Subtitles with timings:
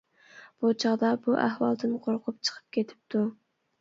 [0.63, 3.23] بۇ چاغدا بۇ ئەھۋالدىن قورقۇپ چىقىپ كېتىپتۇ.